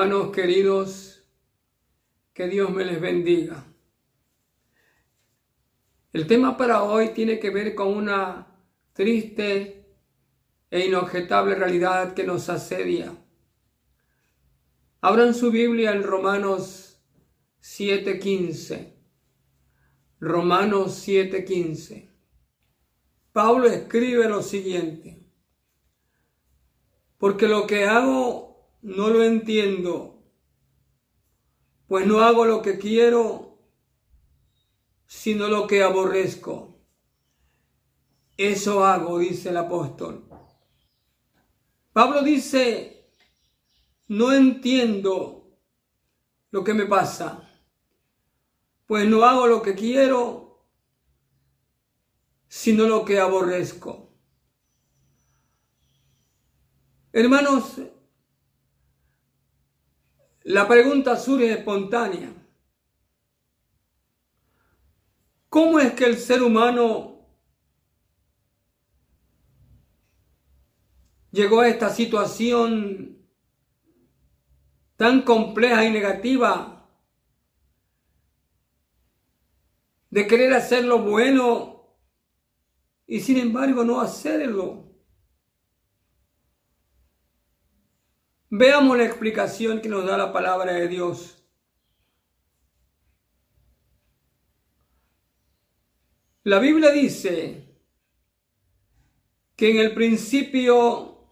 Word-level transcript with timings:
Hermanos 0.00 0.30
queridos, 0.30 1.28
que 2.32 2.46
Dios 2.46 2.70
me 2.70 2.84
les 2.84 3.00
bendiga. 3.00 3.64
El 6.12 6.28
tema 6.28 6.56
para 6.56 6.84
hoy 6.84 7.08
tiene 7.08 7.40
que 7.40 7.50
ver 7.50 7.74
con 7.74 7.88
una 7.88 8.46
triste 8.92 9.88
e 10.70 10.86
inobjetable 10.86 11.56
realidad 11.56 12.14
que 12.14 12.22
nos 12.22 12.48
asedia. 12.48 13.12
Abran 15.00 15.34
su 15.34 15.50
Biblia 15.50 15.90
en 15.90 16.04
Romanos 16.04 17.02
7:15. 17.58 18.94
Romanos 20.20 20.92
7:15. 20.94 22.08
Pablo 23.32 23.66
escribe 23.66 24.28
lo 24.28 24.42
siguiente. 24.42 25.26
Porque 27.18 27.48
lo 27.48 27.66
que 27.66 27.82
hago 27.82 28.47
no 28.82 29.08
lo 29.08 29.22
entiendo, 29.24 30.22
pues 31.86 32.06
no 32.06 32.20
hago 32.20 32.44
lo 32.44 32.62
que 32.62 32.78
quiero, 32.78 33.58
sino 35.06 35.48
lo 35.48 35.66
que 35.66 35.82
aborrezco. 35.82 36.84
Eso 38.36 38.84
hago, 38.84 39.18
dice 39.18 39.48
el 39.48 39.56
apóstol. 39.56 40.28
Pablo 41.92 42.22
dice, 42.22 43.10
no 44.06 44.32
entiendo 44.32 45.58
lo 46.50 46.62
que 46.62 46.74
me 46.74 46.86
pasa, 46.86 47.50
pues 48.86 49.08
no 49.08 49.24
hago 49.24 49.46
lo 49.46 49.60
que 49.60 49.74
quiero, 49.74 50.68
sino 52.46 52.84
lo 52.84 53.04
que 53.04 53.18
aborrezco. 53.18 54.08
Hermanos, 57.12 57.80
la 60.48 60.66
pregunta 60.66 61.14
surge 61.16 61.52
espontánea. 61.52 62.32
¿Cómo 65.50 65.78
es 65.78 65.92
que 65.92 66.06
el 66.06 66.16
ser 66.16 66.42
humano 66.42 67.18
llegó 71.30 71.60
a 71.60 71.68
esta 71.68 71.90
situación 71.90 73.18
tan 74.96 75.20
compleja 75.20 75.84
y 75.84 75.90
negativa 75.90 76.88
de 80.08 80.26
querer 80.26 80.54
hacer 80.54 80.86
lo 80.86 81.00
bueno 81.00 81.94
y 83.06 83.20
sin 83.20 83.36
embargo 83.36 83.84
no 83.84 84.00
hacerlo? 84.00 84.87
Veamos 88.50 88.96
la 88.96 89.04
explicación 89.04 89.80
que 89.82 89.88
nos 89.90 90.06
da 90.06 90.16
la 90.16 90.32
palabra 90.32 90.72
de 90.72 90.88
Dios. 90.88 91.44
La 96.44 96.58
Biblia 96.58 96.90
dice 96.90 97.76
que 99.54 99.70
en 99.70 99.76
el 99.80 99.92
principio 99.92 101.26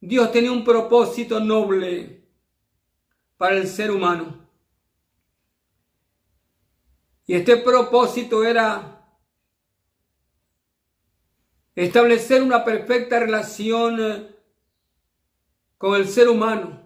Dios 0.00 0.32
tenía 0.32 0.52
un 0.52 0.64
propósito 0.64 1.38
noble 1.38 2.24
para 3.36 3.56
el 3.56 3.68
ser 3.68 3.90
humano. 3.90 4.48
Y 7.26 7.34
este 7.34 7.58
propósito 7.58 8.42
era 8.42 9.06
establecer 11.74 12.42
una 12.42 12.64
perfecta 12.64 13.18
relación 13.20 14.33
con 15.78 15.96
el 15.96 16.08
ser 16.08 16.28
humano. 16.28 16.82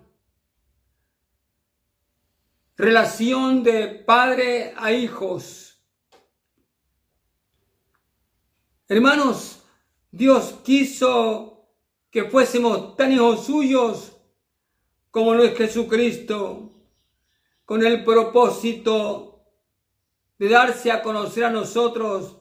Relación 2.76 3.62
de 3.62 3.88
padre 3.88 4.72
a 4.76 4.92
hijos. 4.92 5.82
Hermanos, 8.86 9.64
Dios 10.10 10.54
quiso 10.64 11.68
que 12.10 12.24
fuésemos 12.24 12.96
tan 12.96 13.12
hijos 13.12 13.44
suyos 13.46 14.16
como 15.10 15.34
lo 15.34 15.44
es 15.44 15.56
Jesucristo, 15.56 16.72
con 17.64 17.84
el 17.84 18.04
propósito 18.04 19.44
de 20.38 20.48
darse 20.48 20.92
a 20.92 21.02
conocer 21.02 21.44
a 21.44 21.50
nosotros 21.50 22.36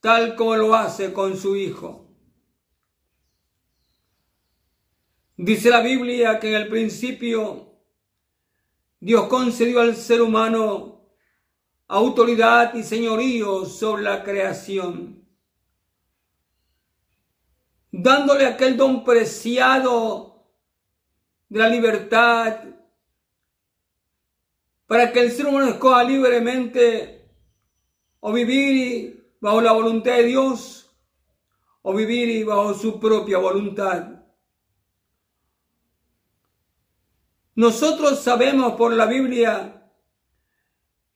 tal 0.00 0.36
como 0.36 0.56
lo 0.56 0.74
hace 0.74 1.12
con 1.12 1.36
su 1.36 1.56
Hijo. 1.56 2.07
Dice 5.40 5.70
la 5.70 5.80
Biblia 5.82 6.40
que 6.40 6.48
en 6.48 6.56
el 6.56 6.68
principio 6.68 7.76
Dios 8.98 9.28
concedió 9.28 9.80
al 9.80 9.94
ser 9.94 10.20
humano 10.20 11.12
autoridad 11.86 12.74
y 12.74 12.82
señorío 12.82 13.64
sobre 13.64 14.02
la 14.02 14.24
creación, 14.24 15.24
dándole 17.92 18.46
aquel 18.46 18.76
don 18.76 19.04
preciado 19.04 20.44
de 21.48 21.60
la 21.60 21.68
libertad 21.68 22.64
para 24.88 25.12
que 25.12 25.20
el 25.20 25.30
ser 25.30 25.46
humano 25.46 25.68
escoja 25.68 26.02
libremente 26.02 27.30
o 28.18 28.32
vivir 28.32 29.36
bajo 29.40 29.60
la 29.60 29.70
voluntad 29.70 30.16
de 30.16 30.24
Dios 30.24 30.90
o 31.82 31.94
vivir 31.94 32.44
bajo 32.44 32.74
su 32.74 32.98
propia 32.98 33.38
voluntad. 33.38 34.17
Nosotros 37.58 38.20
sabemos 38.20 38.74
por 38.74 38.92
la 38.92 39.06
Biblia 39.06 39.90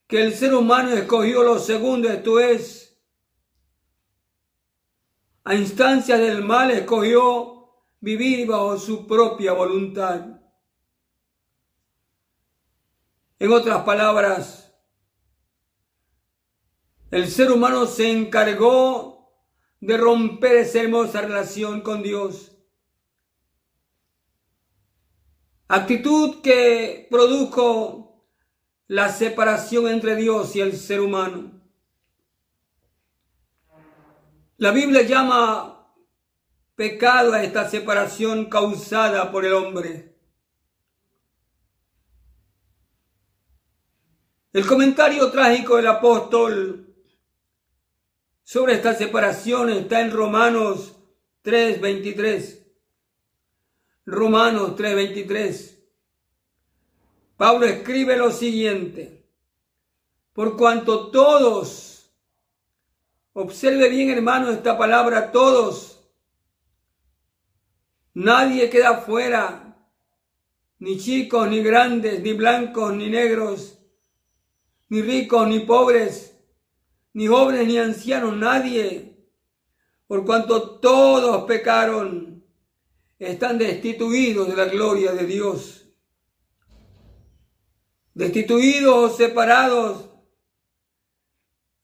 que 0.09 0.21
el 0.23 0.35
ser 0.35 0.53
humano 0.57 0.91
escogió 0.91 1.45
lo 1.45 1.61
segundo, 1.61 2.09
esto 2.09 2.41
es, 2.41 3.01
a 5.45 5.55
instancias 5.55 6.19
del 6.19 6.43
mal 6.43 6.73
escogió 6.73 7.69
vivir 8.01 8.49
bajo 8.49 8.77
su 8.77 9.07
propia 9.07 9.53
voluntad. 9.53 10.41
En 13.39 13.53
otras 13.53 13.85
palabras, 13.85 14.75
el 17.13 17.31
ser 17.31 17.53
humano 17.53 17.87
se 17.87 18.11
encargó 18.11 19.33
de 19.79 19.97
romper 19.97 20.57
esa 20.57 20.81
hermosa 20.81 21.21
relación 21.21 21.83
con 21.83 22.03
Dios 22.03 22.52
actitud 25.75 26.43
que 26.43 27.07
produjo 27.11 28.27
la 28.89 29.11
separación 29.11 29.89
entre 29.89 30.17
Dios 30.17 30.55
y 30.55 30.61
el 30.61 30.77
ser 30.77 31.01
humano. 31.01 31.51
La 34.59 34.71
Biblia 34.71 35.01
llama 35.01 35.95
pecado 36.75 37.33
a 37.33 37.43
esta 37.43 37.71
separación 37.71 38.51
causada 38.51 39.33
por 39.33 39.47
el 39.47 39.55
hombre. 39.55 40.15
El 44.53 44.67
comentario 44.67 45.31
trágico 45.31 45.77
del 45.77 45.87
apóstol 45.87 46.95
sobre 48.43 48.75
esta 48.75 48.95
separación 48.95 49.71
está 49.71 50.03
en 50.03 50.11
Romanos 50.11 50.99
3:23. 51.41 52.63
Romanos 54.05 54.77
3:23. 54.77 55.72
Pablo 57.43 57.67
escribe 57.67 58.17
lo 58.17 58.31
siguiente, 58.31 59.27
por 60.33 60.57
cuanto 60.57 61.11
todos, 61.11 62.09
observe 63.33 63.89
bien 63.89 64.11
hermano 64.11 64.49
esta 64.53 64.79
palabra, 64.79 65.33
todos, 65.33 66.09
nadie 68.15 68.71
queda 68.71 68.99
fuera, 68.99 69.77
ni 70.79 70.99
chicos, 70.99 71.49
ni 71.49 71.65
grandes, 71.65 72.23
ni 72.23 72.33
blancos, 72.33 72.95
ni 72.95 73.11
negros, 73.11 73.77
ni 74.89 75.03
ricos, 75.03 75.49
ni 75.49 75.59
pobres, 75.67 76.39
ni 77.13 77.27
jóvenes, 77.27 77.67
ni 77.67 77.77
ancianos, 77.77 78.37
nadie, 78.37 79.17
por 80.07 80.25
cuanto 80.25 80.79
todos 80.79 81.43
pecaron 81.47 82.45
están 83.19 83.59
destituidos 83.59 84.47
de 84.47 84.55
la 84.55 84.67
gloria 84.67 85.11
de 85.11 85.27
Dios. 85.27 85.82
Destituidos 88.15 89.13
o 89.13 89.17
separados 89.17 90.11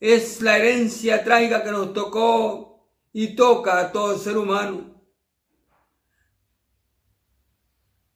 es 0.01 0.41
la 0.43 0.59
herencia 0.59 1.25
trágica 1.25 1.65
que 1.65 1.71
nos 1.71 1.93
tocó 1.93 2.89
y 3.13 3.35
toca 3.35 3.81
a 3.81 3.93
todo 3.93 4.19
ser 4.19 4.37
humano. 4.37 4.95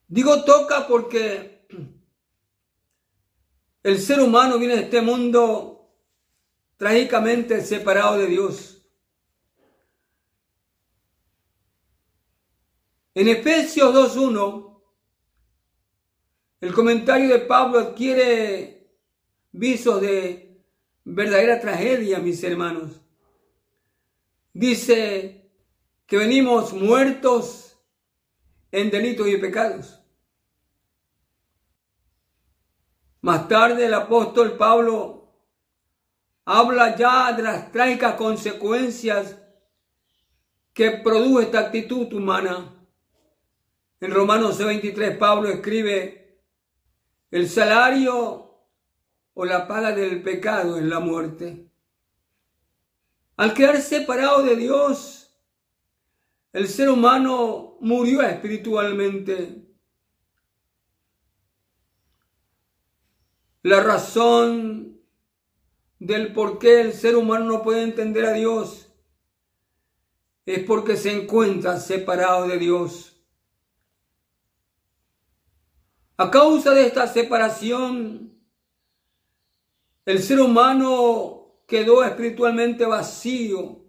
Digo 0.06 0.44
toca 0.44 0.86
porque 0.86 1.66
el 3.82 3.98
ser 3.98 4.20
humano 4.20 4.58
viene 4.58 4.76
de 4.76 4.82
este 4.82 5.00
mundo 5.00 5.90
trágicamente 6.76 7.64
separado 7.64 8.18
de 8.18 8.26
Dios. 8.26 8.86
En 13.14 13.28
Efesios 13.28 13.94
2.1 13.94 14.71
el 16.62 16.72
comentario 16.72 17.28
de 17.28 17.40
Pablo 17.40 17.80
adquiere 17.80 18.88
visos 19.50 20.00
de 20.00 20.62
verdadera 21.04 21.60
tragedia, 21.60 22.20
mis 22.20 22.42
hermanos. 22.44 23.00
Dice 24.52 25.50
que 26.06 26.16
venimos 26.16 26.72
muertos 26.72 27.76
en 28.70 28.92
delitos 28.92 29.26
y 29.26 29.38
pecados. 29.38 29.98
Más 33.22 33.48
tarde 33.48 33.86
el 33.86 33.94
apóstol 33.94 34.56
Pablo 34.56 35.34
habla 36.44 36.94
ya 36.94 37.32
de 37.32 37.42
las 37.42 37.72
trágicas 37.72 38.14
consecuencias 38.14 39.36
que 40.72 40.92
produjo 40.92 41.40
esta 41.40 41.58
actitud 41.58 42.12
humana. 42.12 42.72
En 43.98 44.12
Romanos 44.12 44.58
23 44.58 45.16
Pablo 45.16 45.48
escribe, 45.48 46.21
el 47.32 47.48
salario 47.48 48.68
o 49.34 49.44
la 49.44 49.66
paga 49.66 49.92
del 49.92 50.22
pecado 50.22 50.76
es 50.76 50.84
la 50.84 51.00
muerte. 51.00 51.66
Al 53.36 53.54
quedar 53.54 53.80
separado 53.80 54.42
de 54.42 54.54
Dios, 54.54 55.34
el 56.52 56.68
ser 56.68 56.90
humano 56.90 57.78
murió 57.80 58.20
espiritualmente. 58.20 59.66
La 63.62 63.80
razón 63.80 65.00
del 65.98 66.34
por 66.34 66.58
qué 66.58 66.82
el 66.82 66.92
ser 66.92 67.16
humano 67.16 67.46
no 67.46 67.62
puede 67.62 67.82
entender 67.82 68.26
a 68.26 68.32
Dios 68.34 68.92
es 70.44 70.64
porque 70.64 70.96
se 70.96 71.12
encuentra 71.12 71.80
separado 71.80 72.46
de 72.46 72.58
Dios. 72.58 73.11
A 76.22 76.30
causa 76.30 76.70
de 76.70 76.86
esta 76.86 77.08
separación, 77.08 78.32
el 80.04 80.22
ser 80.22 80.38
humano 80.38 81.64
quedó 81.66 82.04
espiritualmente 82.04 82.86
vacío. 82.86 83.84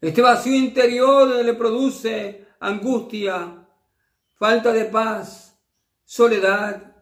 Este 0.00 0.22
vacío 0.22 0.54
interior 0.54 1.44
le 1.44 1.54
produce 1.54 2.46
angustia, 2.60 3.66
falta 4.36 4.72
de 4.72 4.84
paz, 4.84 5.58
soledad, 6.04 6.94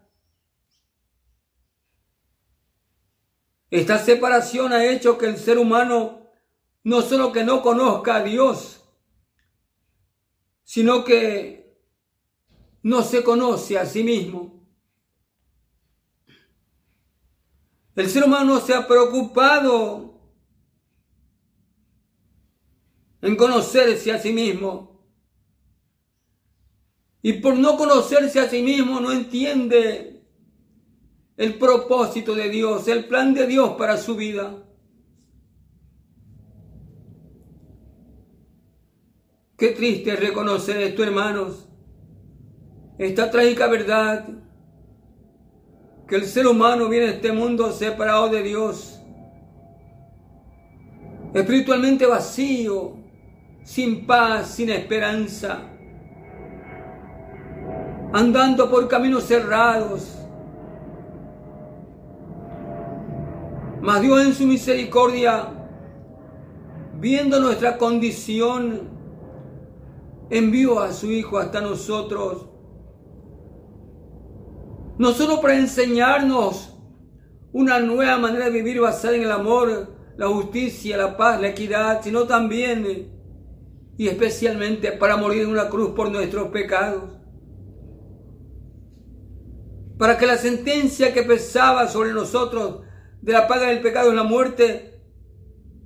Esta 3.71 3.99
separación 3.99 4.73
ha 4.73 4.85
hecho 4.85 5.19
que 5.19 5.27
el 5.27 5.37
ser 5.37 5.59
humano 5.59 6.31
no 6.85 7.03
solo 7.03 7.33
que 7.33 7.43
no 7.43 7.61
conozca 7.61 8.15
a 8.15 8.23
Dios, 8.23 8.85
sino 10.63 11.05
que 11.05 11.64
no 12.85 13.03
se 13.03 13.25
conoce 13.25 13.79
a 13.79 13.87
sí 13.87 14.05
mismo. 14.05 14.63
El 17.97 18.11
ser 18.11 18.25
humano 18.25 18.61
se 18.61 18.75
ha 18.75 18.87
preocupado 18.87 20.21
en 23.23 23.37
conocerse 23.37 24.13
a 24.13 24.19
sí 24.19 24.33
mismo. 24.33 25.03
Y 27.23 27.35
por 27.35 27.57
no 27.57 27.79
conocerse 27.79 28.39
a 28.39 28.51
sí 28.51 28.63
mismo 28.63 29.01
no 29.01 29.13
entiende 29.13 30.23
el 31.39 31.59
propósito 31.59 32.35
de 32.35 32.51
Dios, 32.51 32.87
el 32.89 33.07
plan 33.07 33.33
de 33.33 33.47
Dios 33.47 33.77
para 33.79 33.97
su 33.97 34.15
vida. 34.15 34.63
Qué 39.57 39.69
triste 39.69 40.17
reconocer 40.17 40.77
esto, 40.83 41.03
hermanos. 41.03 41.71
Esta 42.99 43.31
trágica 43.31 43.67
verdad 43.67 44.27
que 46.07 46.17
el 46.17 46.25
ser 46.27 46.47
humano 46.47 46.89
viene 46.89 47.07
a 47.07 47.11
este 47.11 47.33
mundo 47.33 47.73
separado 47.73 48.29
de 48.29 48.43
Dios, 48.43 49.01
espiritualmente 51.33 52.07
vacío, 52.07 52.97
sin 53.63 54.07
paz, 54.07 54.51
sin 54.55 54.71
esperanza, 54.71 55.63
andando 58.13 58.71
por 58.71 58.87
caminos 58.87 59.25
cerrados, 59.25 60.15
Mas 63.85 64.01
Dios 64.01 64.25
en 64.25 64.33
su 64.33 64.47
misericordia, 64.47 65.47
viendo 66.99 67.39
nuestra 67.39 67.77
condición, 67.77 68.89
envió 70.31 70.81
a 70.81 70.91
su 70.95 71.13
Hijo 71.13 71.37
hasta 71.37 71.61
nosotros. 71.61 72.47
No 74.99 75.13
solo 75.13 75.41
para 75.41 75.59
enseñarnos 75.59 76.75
una 77.53 77.81
nueva 77.81 78.19
manera 78.19 78.47
de 78.47 78.51
vivir 78.51 78.81
basada 78.81 79.17
en 79.17 79.23
el 79.23 79.33
amor, 79.33 79.95
la 80.17 80.29
justicia, 80.29 80.97
la 80.97 81.17
paz, 81.17 81.41
la 81.41 81.49
equidad, 81.49 82.01
sino 82.03 82.25
también 82.25 83.13
y 83.97 84.09
especialmente 84.09 84.93
para 84.93 85.17
morir 85.17 85.43
en 85.43 85.51
una 85.51 85.69
cruz 85.69 85.91
por 85.91 86.11
nuestros 86.11 86.49
pecados. 86.49 87.11
Para 89.99 90.19
que 90.19 90.27
la 90.27 90.37
sentencia 90.37 91.13
que 91.13 91.23
pesaba 91.23 91.87
sobre 91.89 92.13
nosotros 92.13 92.83
de 93.23 93.33
la 93.33 93.47
paga 93.47 93.69
del 93.69 93.81
pecado 93.81 94.11
en 94.11 94.17
la 94.17 94.25
muerte 94.25 95.01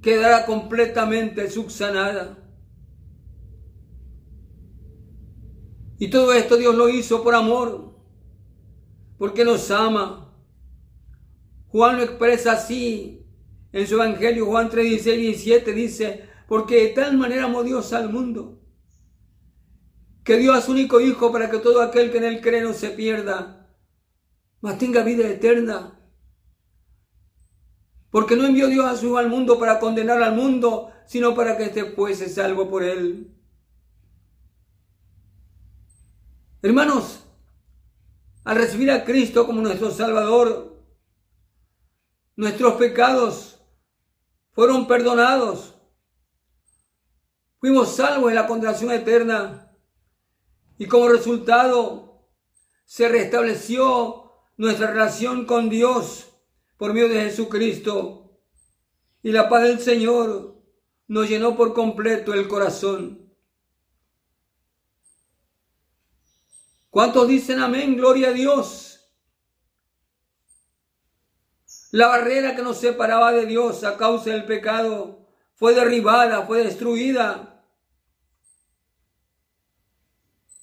quedará 0.03 0.47
completamente 0.47 1.51
subsanada. 1.51 2.39
Y 5.99 6.09
todo 6.09 6.33
esto 6.33 6.57
Dios 6.57 6.75
lo 6.75 6.89
hizo 6.89 7.23
por 7.23 7.35
amor, 7.35 7.88
porque 9.19 9.45
nos 9.45 9.71
ama. 9.71 10.33
Juan 11.69 11.97
lo 11.97 12.03
expresa 12.05 12.53
así 12.53 13.27
en 13.73 13.87
su 13.87 13.97
Evangelio, 13.97 14.47
Juan 14.47 14.71
3, 14.71 14.89
16 14.89 15.19
y 15.19 15.23
17 15.27 15.73
dice, 15.73 16.29
porque 16.49 16.83
de 16.83 16.89
tal 16.89 17.19
manera 17.19 17.45
amó 17.45 17.63
Dios 17.63 17.93
al 17.93 18.11
mundo, 18.11 18.63
que 20.25 20.39
dio 20.39 20.55
a 20.55 20.63
su 20.63 20.73
único 20.73 21.01
Hijo 21.01 21.31
para 21.31 21.51
que 21.51 21.59
todo 21.59 21.83
aquel 21.83 22.11
que 22.11 22.19
en 22.19 22.25
él 22.25 22.41
cree 22.41 22.63
no 22.63 22.73
se 22.73 22.91
pierda, 22.91 23.71
mas 24.61 24.79
tenga 24.79 25.03
vida 25.03 25.29
eterna. 25.29 25.95
Porque 28.11 28.37
no 28.37 28.47
envió 28.47 28.69
Dios 28.69 28.87
a 28.87 28.97
su 28.97 29.09
Hijo 29.09 29.19
al 29.19 29.29
mundo 29.29 29.59
para 29.59 29.79
condenar 29.79 30.23
al 30.23 30.35
mundo, 30.35 30.91
sino 31.07 31.35
para 31.35 31.59
que 31.59 31.65
éste 31.65 31.85
fuese 31.85 32.31
salvo 32.31 32.71
por 32.71 32.83
él. 32.83 33.35
Hermanos, 36.63 37.28
al 38.49 38.57
recibir 38.57 38.91
a 38.91 39.05
Cristo 39.05 39.45
como 39.45 39.61
nuestro 39.61 39.91
Salvador, 39.91 40.83
nuestros 42.35 42.77
pecados 42.77 43.61
fueron 44.53 44.87
perdonados. 44.87 45.75
Fuimos 47.61 47.95
salvos 47.95 48.31
de 48.31 48.37
la 48.37 48.47
condenación 48.47 48.91
eterna 48.91 49.71
y 50.79 50.87
como 50.87 51.11
resultado 51.11 52.27
se 52.87 53.11
restableció 53.11 54.33
nuestra 54.57 54.93
relación 54.93 55.45
con 55.45 55.69
Dios 55.69 56.31
por 56.79 56.95
medio 56.95 57.11
de 57.11 57.25
Jesucristo. 57.25 58.41
Y 59.23 59.31
la 59.31 59.51
paz 59.51 59.65
del 59.65 59.81
Señor 59.81 60.57
nos 61.07 61.29
llenó 61.29 61.55
por 61.55 61.75
completo 61.75 62.33
el 62.33 62.49
corazón. 62.49 63.28
¿Cuántos 66.91 67.29
dicen 67.29 67.61
amén? 67.61 67.97
Gloria 67.97 68.29
a 68.29 68.33
Dios. 68.33 69.11
La 71.91 72.09
barrera 72.09 72.55
que 72.55 72.63
nos 72.63 72.79
separaba 72.79 73.33
de 73.33 73.47
Dios 73.47 73.85
a 73.85 73.97
causa 73.97 74.31
del 74.31 74.45
pecado 74.45 75.27
fue 75.55 75.75
derribada, 75.75 76.47
fue 76.47 76.65
destruida. 76.65 77.65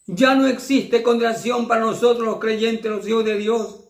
Ya 0.08 0.36
no 0.36 0.48
existe 0.48 1.02
condenación 1.02 1.68
para 1.68 1.82
nosotros 1.82 2.26
los 2.26 2.40
creyentes, 2.40 2.92
los 2.92 3.08
hijos 3.08 3.26
de 3.26 3.38
Dios 3.38 3.86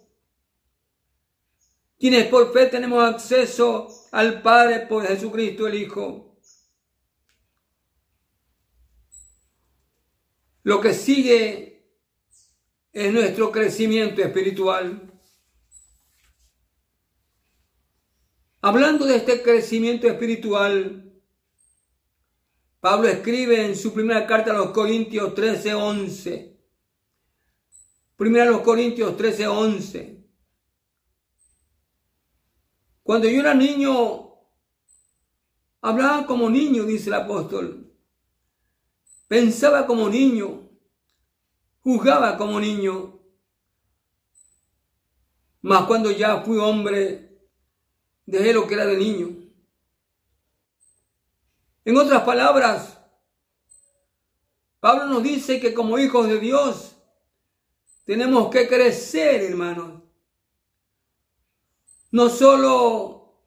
quienes 1.97 2.27
por 2.27 2.51
fe 2.53 2.67
tenemos 2.67 3.03
acceso 3.03 3.87
al 4.11 4.41
Padre 4.41 4.81
por 4.81 5.07
Jesucristo 5.07 5.67
el 5.67 5.75
Hijo. 5.75 6.37
Lo 10.63 10.81
que 10.81 10.93
sigue 10.93 11.74
es 12.95 13.11
nuestro 13.11 13.51
crecimiento 13.51 14.21
espiritual. 14.21 15.11
Hablando 18.61 19.05
de 19.05 19.17
este 19.17 19.43
crecimiento 19.43 20.07
espiritual, 20.07 21.13
Pablo 22.79 23.09
escribe 23.09 23.65
en 23.65 23.75
su 23.75 23.93
primera 23.93 24.25
carta 24.25 24.51
a 24.51 24.55
los 24.55 24.69
Corintios 24.69 25.35
13:11. 25.35 26.57
Primera 28.15 28.45
a 28.45 28.51
los 28.51 28.61
Corintios 28.61 29.17
13:11. 29.17 30.25
Cuando 33.03 33.27
yo 33.27 33.41
era 33.41 33.53
niño, 33.53 34.37
hablaba 35.81 36.25
como 36.25 36.49
niño, 36.49 36.85
dice 36.85 37.09
el 37.09 37.15
apóstol. 37.15 37.93
Pensaba 39.27 39.85
como 39.85 40.07
niño, 40.07 40.64
juzgaba 41.85 42.35
como 42.35 42.59
niño. 42.59 43.19
Mas 45.61 45.85
cuando 45.85 46.09
ya 46.09 46.41
fui 46.41 46.57
hombre, 46.57 47.29
dejé 48.25 48.53
lo 48.53 48.67
que 48.67 48.73
era 48.73 48.85
de 48.87 48.97
niño. 48.97 49.29
En 51.85 51.95
otras 51.95 52.23
palabras, 52.23 52.99
Pablo 54.79 55.05
nos 55.05 55.21
dice 55.21 55.59
que 55.59 55.75
como 55.75 55.99
hijos 55.99 56.27
de 56.27 56.39
Dios 56.39 56.95
tenemos 58.03 58.49
que 58.49 58.67
crecer, 58.67 59.43
hermanos. 59.43 60.01
No 62.09 62.29
solo 62.29 63.43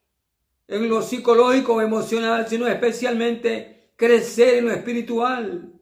en 0.68 0.88
lo 0.88 1.02
psicológico 1.02 1.82
emocional, 1.82 2.46
sino 2.48 2.68
especialmente 2.68 3.94
crecer 3.96 4.58
en 4.58 4.66
lo 4.66 4.72
espiritual. 4.72 5.77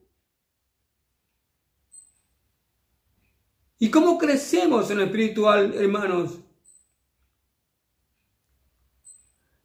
¿Y 3.79 3.91
cómo 3.91 4.17
crecemos 4.19 4.91
en 4.91 4.99
lo 4.99 5.05
espiritual, 5.05 5.75
hermanos? 5.75 6.39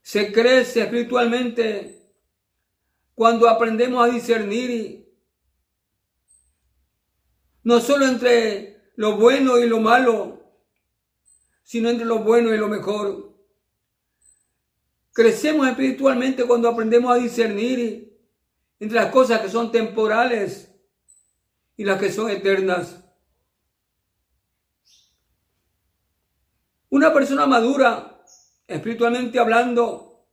Se 0.02 0.34
crece 0.34 0.82
espiritualmente 0.82 2.12
cuando 3.16 3.48
aprendemos 3.48 4.04
a 4.04 4.12
discernir 4.12 5.10
no 7.64 7.80
solo 7.80 8.06
entre 8.08 8.92
lo 8.96 9.18
bueno 9.18 9.58
y 9.60 9.68
lo 9.68 9.80
malo, 9.80 10.42
sino 11.64 11.90
entre 11.90 12.06
lo 12.06 12.20
bueno 12.20 12.54
y 12.54 12.58
lo 12.58 12.68
mejor. 12.68 13.32
Crecemos 15.14 15.68
espiritualmente 15.68 16.46
cuando 16.46 16.68
aprendemos 16.68 17.12
a 17.12 17.20
discernir 17.20 18.20
entre 18.80 18.96
las 18.96 19.12
cosas 19.12 19.42
que 19.42 19.50
son 19.50 19.72
temporales 19.72 20.74
y 21.78 21.86
las 21.86 22.00
que 22.00 22.12
son 22.12 22.30
eternas. 22.30 23.02
Una 26.92 27.14
persona 27.14 27.48
madura, 27.48 28.22
espiritualmente 28.68 29.40
hablando, 29.40 30.28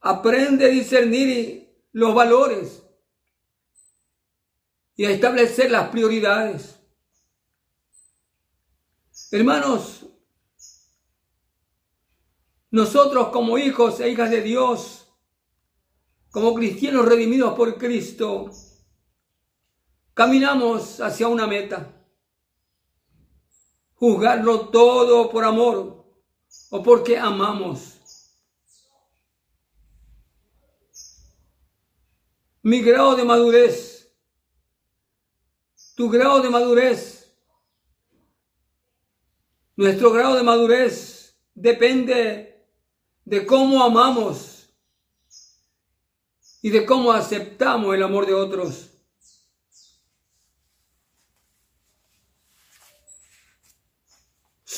aprende 0.00 0.64
a 0.64 0.68
discernir 0.68 1.86
los 1.92 2.14
valores 2.14 2.82
y 4.96 5.04
a 5.04 5.10
establecer 5.10 5.70
las 5.70 5.90
prioridades. 5.90 6.80
Hermanos, 9.30 10.06
nosotros 12.70 13.28
como 13.28 13.58
hijos 13.58 14.00
e 14.00 14.08
hijas 14.08 14.30
de 14.30 14.40
Dios, 14.40 15.12
como 16.30 16.54
cristianos 16.54 17.04
redimidos 17.04 17.52
por 17.52 17.76
Cristo, 17.76 18.50
caminamos 20.14 21.02
hacia 21.02 21.28
una 21.28 21.46
meta 21.46 21.97
juzgarlo 23.98 24.68
todo 24.68 25.28
por 25.28 25.44
amor 25.44 26.04
o 26.70 26.82
porque 26.82 27.18
amamos. 27.18 27.94
Mi 32.62 32.80
grado 32.82 33.16
de 33.16 33.24
madurez, 33.24 34.12
tu 35.94 36.08
grado 36.08 36.40
de 36.42 36.50
madurez, 36.50 37.34
nuestro 39.76 40.12
grado 40.12 40.36
de 40.36 40.42
madurez 40.42 41.36
depende 41.54 42.66
de 43.24 43.46
cómo 43.46 43.82
amamos 43.82 44.68
y 46.62 46.70
de 46.70 46.84
cómo 46.84 47.12
aceptamos 47.12 47.94
el 47.94 48.02
amor 48.02 48.26
de 48.26 48.34
otros. 48.34 48.97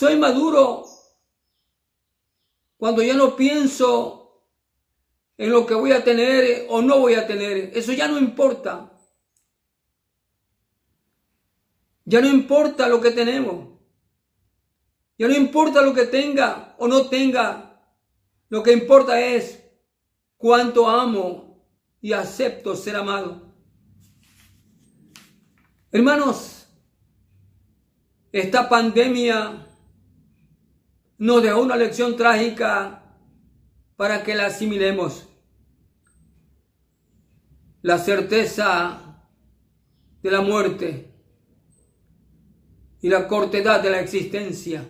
Soy 0.01 0.17
maduro 0.17 0.87
cuando 2.79 3.03
ya 3.03 3.13
no 3.13 3.37
pienso 3.37 4.47
en 5.37 5.51
lo 5.51 5.67
que 5.67 5.75
voy 5.75 5.93
a 5.93 6.03
tener 6.03 6.65
o 6.71 6.81
no 6.81 7.01
voy 7.01 7.17
a 7.17 7.27
tener. 7.27 7.71
Eso 7.75 7.93
ya 7.93 8.09
no 8.09 8.17
importa. 8.17 8.91
Ya 12.07 12.23
no 12.23 12.29
importa 12.29 12.89
lo 12.89 12.99
que 12.99 13.11
tenemos. 13.11 13.79
Ya 15.19 15.29
no 15.29 15.35
importa 15.35 15.83
lo 15.83 15.93
que 15.93 16.07
tenga 16.07 16.77
o 16.79 16.89
no 16.89 17.11
tenga. 17.11 17.85
Lo 18.49 18.63
que 18.63 18.73
importa 18.73 19.21
es 19.21 19.63
cuánto 20.39 20.89
amo 20.89 21.63
y 22.01 22.15
acepto 22.15 22.75
ser 22.75 22.97
amado. 22.97 23.53
Hermanos, 25.93 26.67
esta 28.33 28.67
pandemia 28.67 29.67
nos 31.21 31.43
dejó 31.43 31.61
una 31.61 31.77
lección 31.77 32.17
trágica 32.17 33.03
para 33.97 34.23
que 34.23 34.35
la 34.35 34.47
asimilemos. 34.47 35.29
La 37.83 37.99
certeza 37.99 39.21
de 40.23 40.31
la 40.31 40.41
muerte 40.41 41.13
y 43.03 43.11
la 43.11 43.29
cortedad 43.29 43.83
de 43.83 43.91
la 43.91 44.01
existencia. 44.01 44.89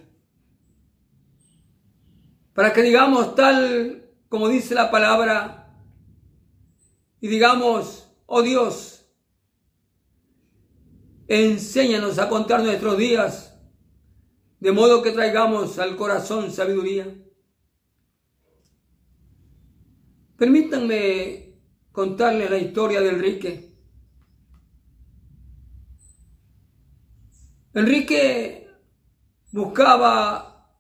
Para 2.54 2.72
que 2.72 2.82
digamos 2.82 3.34
tal 3.34 4.08
como 4.28 4.48
dice 4.48 4.76
la 4.76 4.88
palabra 4.92 5.74
y 7.20 7.26
digamos, 7.26 8.08
oh 8.26 8.42
Dios, 8.42 9.04
enséñanos 11.26 12.20
a 12.20 12.28
contar 12.28 12.62
nuestros 12.62 12.96
días 12.96 13.49
de 14.60 14.72
modo 14.72 15.02
que 15.02 15.12
traigamos 15.12 15.78
al 15.78 15.96
corazón 15.96 16.52
sabiduría. 16.52 17.16
Permítanme 20.36 21.60
contarle 21.92 22.48
la 22.48 22.58
historia 22.58 23.00
de 23.00 23.08
Enrique. 23.08 23.74
Enrique 27.72 28.68
buscaba 29.52 30.76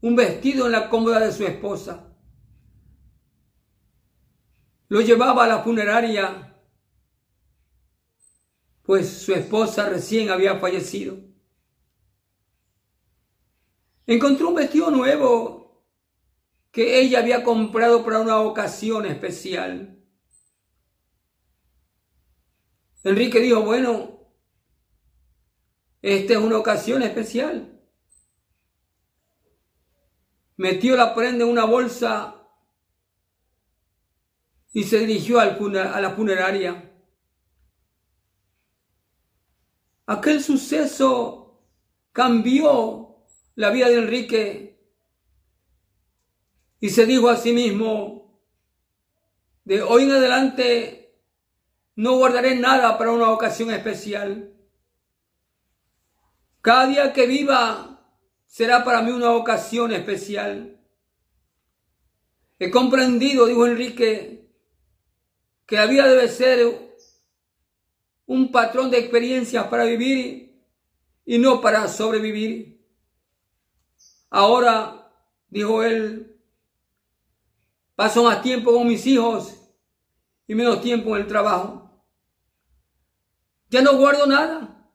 un 0.00 0.16
vestido 0.16 0.66
en 0.66 0.72
la 0.72 0.88
cómoda 0.90 1.20
de 1.20 1.32
su 1.32 1.44
esposa. 1.44 2.12
Lo 4.88 5.00
llevaba 5.00 5.44
a 5.44 5.48
la 5.48 5.62
funeraria, 5.62 6.62
pues 8.82 9.08
su 9.08 9.32
esposa 9.32 9.88
recién 9.88 10.30
había 10.30 10.58
fallecido. 10.58 11.33
Encontró 14.06 14.48
un 14.48 14.54
vestido 14.54 14.90
nuevo 14.90 15.84
que 16.70 17.00
ella 17.00 17.20
había 17.20 17.42
comprado 17.42 18.04
para 18.04 18.20
una 18.20 18.40
ocasión 18.40 19.06
especial. 19.06 20.02
Enrique 23.04 23.38
dijo, 23.38 23.62
bueno, 23.62 24.28
esta 26.02 26.32
es 26.34 26.38
una 26.38 26.58
ocasión 26.58 27.02
especial. 27.02 27.80
Metió 30.56 30.96
la 30.96 31.14
prenda 31.14 31.44
en 31.44 31.50
una 31.50 31.64
bolsa 31.64 32.42
y 34.72 34.84
se 34.84 34.98
dirigió 34.98 35.38
a 35.40 36.00
la 36.00 36.10
funeraria. 36.10 36.90
Aquel 40.06 40.42
suceso 40.42 41.62
cambió 42.12 43.13
la 43.54 43.70
vida 43.70 43.88
de 43.88 43.96
Enrique 43.96 44.74
y 46.80 46.90
se 46.90 47.06
dijo 47.06 47.28
a 47.28 47.36
sí 47.36 47.52
mismo, 47.52 48.42
de 49.64 49.82
hoy 49.82 50.02
en 50.02 50.12
adelante 50.12 51.18
no 51.96 52.16
guardaré 52.18 52.56
nada 52.56 52.98
para 52.98 53.12
una 53.12 53.30
ocasión 53.30 53.70
especial. 53.70 54.52
Cada 56.60 56.86
día 56.86 57.12
que 57.12 57.26
viva 57.26 57.94
será 58.46 58.84
para 58.84 59.02
mí 59.02 59.12
una 59.12 59.32
ocasión 59.32 59.92
especial. 59.92 60.78
He 62.58 62.70
comprendido, 62.70 63.46
dijo 63.46 63.66
Enrique, 63.66 64.50
que 65.66 65.76
la 65.76 65.86
vida 65.86 66.06
debe 66.06 66.28
ser 66.28 66.96
un 68.26 68.52
patrón 68.52 68.90
de 68.90 68.98
experiencias 68.98 69.66
para 69.68 69.84
vivir 69.84 70.62
y 71.24 71.38
no 71.38 71.60
para 71.60 71.88
sobrevivir. 71.88 72.83
Ahora, 74.36 75.12
dijo 75.48 75.84
él, 75.84 76.40
paso 77.94 78.24
más 78.24 78.42
tiempo 78.42 78.72
con 78.72 78.84
mis 78.88 79.06
hijos 79.06 79.54
y 80.48 80.56
menos 80.56 80.80
tiempo 80.80 81.14
en 81.14 81.22
el 81.22 81.28
trabajo. 81.28 82.04
Ya 83.70 83.80
no 83.80 83.96
guardo 83.96 84.26
nada. 84.26 84.90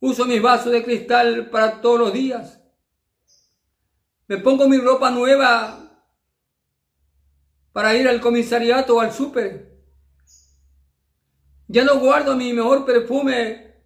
Uso 0.00 0.26
mis 0.26 0.42
vasos 0.42 0.70
de 0.70 0.84
cristal 0.84 1.48
para 1.48 1.80
todos 1.80 1.98
los 1.98 2.12
días. 2.12 2.60
Me 4.26 4.36
pongo 4.36 4.68
mi 4.68 4.76
ropa 4.76 5.10
nueva 5.10 6.06
para 7.72 7.94
ir 7.94 8.06
al 8.06 8.20
comisariato 8.20 8.96
o 8.96 9.00
al 9.00 9.14
súper. 9.14 9.82
Ya 11.68 11.84
no 11.84 11.98
guardo 12.00 12.36
mi 12.36 12.52
mejor 12.52 12.84
perfume 12.84 13.82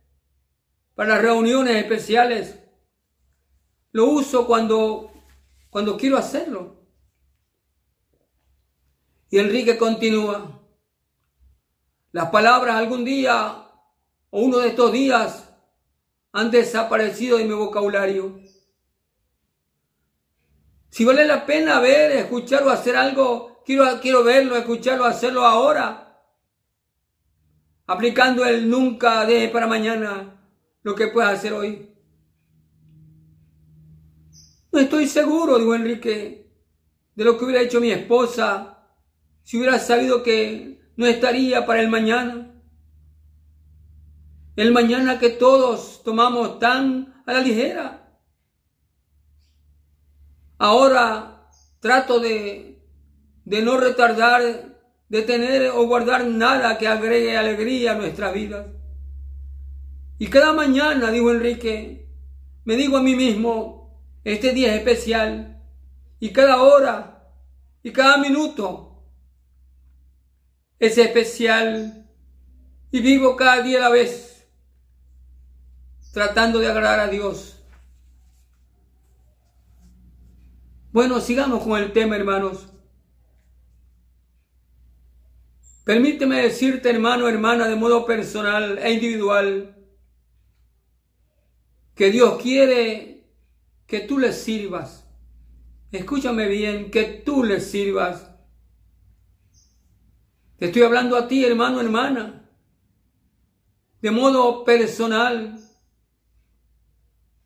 para 0.97 1.19
reuniones 1.19 1.77
especiales. 1.77 2.68
Lo 3.99 4.07
uso 4.07 4.47
cuando, 4.47 5.11
cuando 5.71 5.97
quiero 5.97 6.17
hacerlo. 6.19 6.77
Y 9.29 9.39
Enrique 9.41 9.77
continúa. 9.77 10.63
Las 12.13 12.31
palabras 12.31 12.77
algún 12.77 13.05
día 13.05 13.67
o 14.31 14.41
uno 14.41 14.59
de 14.59 14.69
estos 14.69 14.93
días 14.93 15.53
han 16.31 16.53
desaparecido 16.53 17.39
de 17.39 17.47
mi 17.47 17.55
vocabulario. 17.55 18.39
Si 20.91 21.05
vale 21.05 21.27
la 21.27 21.45
pena 21.45 21.81
ver, 21.81 22.13
escuchar 22.13 22.63
o 22.63 22.71
hacer 22.71 22.95
algo, 22.95 23.65
quiero, 23.67 24.01
quiero 24.01 24.23
verlo, 24.23 24.55
escucharlo, 24.55 25.07
hacerlo 25.07 25.45
ahora. 25.45 26.23
Aplicando 27.89 28.45
el 28.45 28.71
nunca 28.71 29.27
deje 29.27 29.49
para 29.49 29.67
mañana 29.67 30.41
lo 30.85 30.95
que 30.95 31.09
puedas 31.09 31.37
hacer 31.37 31.53
hoy. 31.53 31.98
No 34.73 34.79
estoy 34.79 35.07
seguro, 35.07 35.59
dijo 35.59 35.75
Enrique, 35.75 36.51
de 37.15 37.25
lo 37.25 37.37
que 37.37 37.45
hubiera 37.45 37.63
hecho 37.63 37.81
mi 37.81 37.91
esposa 37.91 38.79
si 39.43 39.57
hubiera 39.57 39.79
sabido 39.79 40.23
que 40.23 40.79
no 40.97 41.07
estaría 41.07 41.65
para 41.65 41.81
el 41.81 41.89
mañana. 41.89 42.55
El 44.57 44.73
mañana 44.73 45.19
que 45.19 45.31
todos 45.31 46.03
tomamos 46.03 46.59
tan 46.59 47.23
a 47.25 47.33
la 47.33 47.41
ligera. 47.41 48.13
Ahora 50.59 51.49
trato 51.81 52.19
de, 52.21 52.85
de 53.45 53.63
no 53.63 53.79
retardar, 53.79 54.43
de 55.09 55.23
tener 55.23 55.71
o 55.71 55.87
guardar 55.87 56.27
nada 56.27 56.77
que 56.77 56.89
agregue 56.89 57.37
alegría 57.37 57.93
a 57.93 57.95
nuestra 57.95 58.33
vida. 58.33 58.67
Y 60.19 60.27
cada 60.27 60.53
mañana, 60.53 61.11
dijo 61.11 61.31
Enrique, 61.31 62.09
me 62.65 62.77
digo 62.77 62.97
a 62.97 63.03
mí 63.03 63.15
mismo, 63.15 63.78
este 64.25 64.53
día 64.53 64.75
es 64.75 64.79
especial. 64.79 65.63
Y 66.21 66.33
cada 66.33 66.63
hora 66.63 67.33
y 67.83 67.93
cada 67.93 68.19
minuto 68.19 69.05
es 70.79 70.99
especial 70.99 72.07
y 72.91 73.01
vivo 73.01 73.37
cada 73.37 73.63
día 73.63 73.79
a 73.79 73.83
la 73.83 73.89
vez 73.91 74.29
tratando 76.13 76.59
de 76.59 76.67
agradar 76.67 77.01
a 77.01 77.09
Dios. 77.09 77.63
Bueno, 80.91 81.21
sigamos 81.21 81.63
con 81.63 81.81
el 81.81 81.93
tema, 81.93 82.17
hermanos. 82.17 82.67
Permíteme 85.85 86.43
decirte, 86.43 86.91
hermano, 86.91 87.29
hermana, 87.29 87.69
de 87.69 87.77
modo 87.77 88.05
personal 88.05 88.79
e 88.79 88.93
individual, 88.93 89.77
que 91.95 92.11
Dios 92.11 92.43
quiere 92.43 93.18
que 93.89 94.01
tú 94.01 94.21
le 94.21 94.33
sirvas. 94.33 95.05
Escúchame 95.91 96.47
bien, 96.47 96.93
que 96.93 97.03
tú 97.05 97.43
le 97.43 97.61
sirvas 97.61 98.29
te 100.59 100.67
estoy 100.67 100.83
hablando 100.83 101.17
a 101.17 101.29
ti, 101.29 101.45
hermano, 101.45 101.81
hermana, 101.81 102.51
de 104.03 104.11
modo 104.11 104.65
personal. 104.65 105.57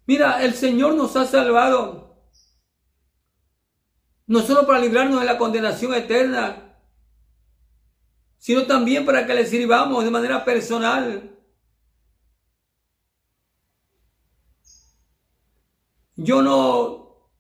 Mira, 0.06 0.42
el 0.42 0.54
Señor 0.54 0.94
nos 0.94 1.14
ha 1.16 1.26
salvado, 1.26 2.16
no 4.26 4.40
solo 4.40 4.66
para 4.66 4.80
librarnos 4.80 5.20
de 5.20 5.26
la 5.26 5.36
condenación 5.36 5.92
eterna, 5.92 6.78
sino 8.38 8.64
también 8.64 9.04
para 9.04 9.26
que 9.26 9.34
le 9.34 9.44
sirvamos 9.44 10.04
de 10.04 10.10
manera 10.10 10.42
personal. 10.42 11.38
Yo 16.22 16.40
no, 16.40 17.30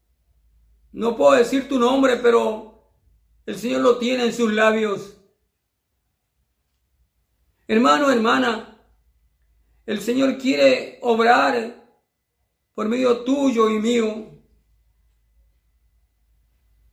no 0.90 1.16
puedo 1.16 1.32
decir 1.32 1.68
tu 1.68 1.78
nombre, 1.78 2.16
pero 2.16 2.92
el 3.46 3.56
Señor 3.56 3.80
lo 3.80 3.98
tiene 3.98 4.24
en 4.24 4.32
sus 4.32 4.52
labios. 4.52 5.16
Hermano, 7.68 8.10
hermana, 8.10 8.84
el 9.86 10.00
Señor 10.00 10.36
quiere 10.36 10.98
obrar 11.00 11.80
por 12.74 12.88
medio 12.88 13.20
tuyo 13.20 13.70
y 13.70 13.78
mío. 13.78 14.32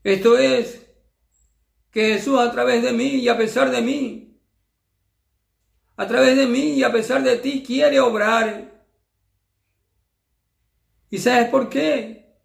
Esto 0.03 0.37
es, 0.37 0.85
que 1.91 2.13
Jesús 2.13 2.39
a 2.39 2.51
través 2.51 2.83
de 2.83 2.93
mí 2.93 3.15
y 3.15 3.29
a 3.29 3.37
pesar 3.37 3.71
de 3.71 3.81
mí, 3.81 4.39
a 5.97 6.07
través 6.07 6.37
de 6.37 6.45
mí 6.45 6.73
y 6.75 6.83
a 6.83 6.91
pesar 6.91 7.23
de 7.23 7.37
ti 7.37 7.63
quiere 7.65 7.99
obrar. 7.99 8.78
¿Y 11.09 11.17
sabes 11.17 11.49
por 11.49 11.69
qué? 11.69 12.37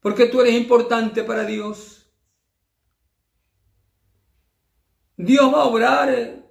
Porque 0.00 0.26
tú 0.26 0.40
eres 0.40 0.54
importante 0.54 1.24
para 1.24 1.44
Dios. 1.44 2.08
Dios 5.16 5.52
va 5.52 5.62
a 5.62 5.64
obrar 5.64 6.44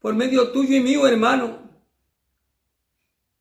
por 0.00 0.14
medio 0.14 0.52
tuyo 0.52 0.76
y 0.76 0.80
mío, 0.80 1.06
hermano. 1.06 1.66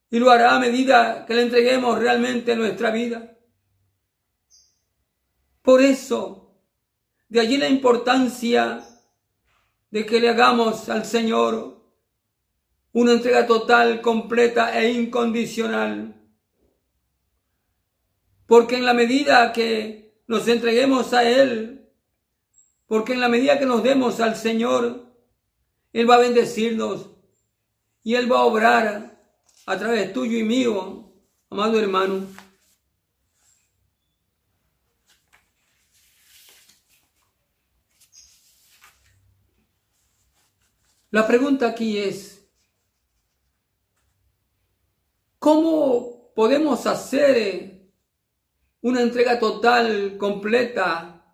Y 0.09 0.19
lo 0.19 0.31
hará 0.31 0.55
a 0.55 0.59
medida 0.59 1.25
que 1.25 1.35
le 1.35 1.41
entreguemos 1.41 1.99
realmente 1.99 2.55
nuestra 2.55 2.91
vida. 2.91 3.37
Por 5.61 5.81
eso, 5.81 6.55
de 7.27 7.41
allí 7.41 7.57
la 7.57 7.67
importancia 7.67 8.87
de 9.91 10.05
que 10.05 10.21
le 10.21 10.29
hagamos 10.29 10.87
al 10.87 11.05
Señor 11.05 11.76
una 12.99 13.13
entrega 13.13 13.45
total, 13.45 14.01
completa 14.01 14.75
e 14.81 14.91
incondicional. 14.91 16.15
Porque 18.47 18.75
en 18.75 18.85
la 18.85 18.95
medida 18.95 19.53
que 19.53 20.15
nos 20.25 20.47
entreguemos 20.47 21.13
a 21.13 21.29
Él, 21.29 21.91
porque 22.87 23.13
en 23.13 23.19
la 23.19 23.29
medida 23.29 23.59
que 23.59 23.67
nos 23.67 23.83
demos 23.83 24.19
al 24.19 24.35
Señor, 24.35 25.05
él 25.93 26.09
va 26.09 26.15
a 26.15 26.19
bendecirnos 26.19 27.11
y 28.03 28.15
Él 28.15 28.31
va 28.31 28.39
a 28.39 28.45
obrar 28.45 29.21
a 29.67 29.77
través 29.77 30.11
tuyo 30.11 30.35
y 30.35 30.43
mío, 30.43 31.13
amado 31.51 31.79
hermano. 31.79 32.25
La 41.11 41.27
pregunta 41.27 41.67
aquí 41.67 41.99
es, 41.99 42.36
¿cómo 45.39 46.33
podemos 46.35 46.85
hacer 46.85 47.91
una 48.81 49.01
entrega 49.01 49.39
total, 49.39 50.17
completa 50.17 51.25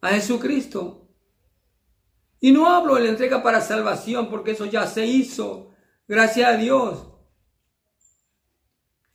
a 0.00 0.08
Jesucristo? 0.08 1.08
Y 2.40 2.52
no 2.52 2.68
hablo 2.68 2.94
de 2.94 3.02
la 3.02 3.08
entrega 3.08 3.42
para 3.42 3.60
salvación, 3.60 4.30
porque 4.30 4.52
eso 4.52 4.66
ya 4.66 4.86
se 4.86 5.06
hizo, 5.06 5.74
gracias 6.06 6.48
a 6.48 6.56
Dios. 6.56 7.06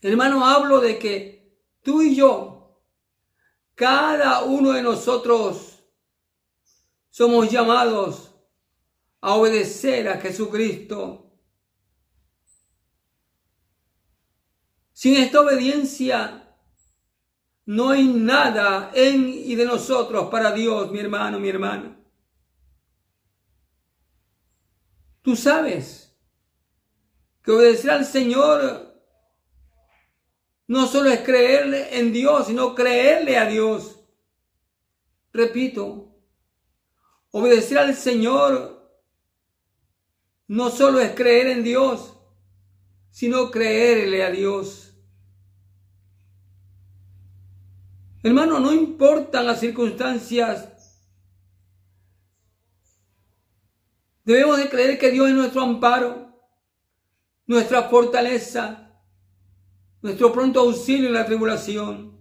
Hermano, 0.02 0.46
hablo 0.46 0.82
de 0.82 1.00
que 1.00 1.62
tú 1.82 2.02
y 2.02 2.16
yo, 2.16 2.82
cada 3.76 4.44
uno 4.44 4.72
de 4.72 4.82
nosotros, 4.82 5.74
somos 7.10 7.50
llamados 7.50 8.32
a 9.22 9.36
obedecer 9.36 10.10
a 10.10 10.20
Jesucristo. 10.20 11.23
Sin 14.94 15.18
esta 15.18 15.42
obediencia, 15.42 16.56
no 17.66 17.90
hay 17.90 18.06
nada 18.08 18.92
en 18.94 19.28
y 19.28 19.56
de 19.56 19.66
nosotros 19.66 20.30
para 20.30 20.52
Dios, 20.52 20.92
mi 20.92 21.00
hermano, 21.00 21.40
mi 21.40 21.50
hermana. 21.50 22.00
Tú 25.22 25.36
sabes 25.36 26.16
que 27.42 27.52
obedecer 27.52 27.92
al 27.92 28.06
Señor 28.06 28.94
no 30.68 30.88
solo 30.88 31.10
es 31.10 31.22
creerle 31.22 31.98
en 31.98 32.12
Dios, 32.12 32.48
sino 32.48 32.76
creerle 32.76 33.38
a 33.38 33.46
Dios. 33.46 34.00
Repito, 35.32 36.16
obedecer 37.32 37.78
al 37.78 37.96
Señor 37.96 38.74
no 40.48 40.70
solo 40.70 41.00
es 41.00 41.12
creer 41.14 41.48
en 41.48 41.64
Dios, 41.64 42.14
sino 43.10 43.50
creerle 43.50 44.24
a 44.24 44.30
Dios. 44.30 44.83
Hermano, 48.24 48.60
no 48.60 48.72
importan 48.72 49.46
las 49.46 49.60
circunstancias 49.60 50.74
Debemos 54.26 54.58
de 54.58 54.70
creer 54.70 54.98
que 54.98 55.12
Dios 55.12 55.28
es 55.30 55.36
nuestro 55.36 55.62
amparo, 55.62 56.40
nuestra 57.46 57.84
fortaleza, 57.84 58.92
nuestro 60.02 60.32
pronto 60.32 60.62
auxilio 60.62 61.08
en 61.08 61.14
la 61.14 61.26
tribulación. 61.26 62.18